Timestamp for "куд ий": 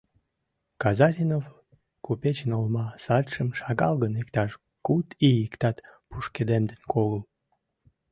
4.85-5.37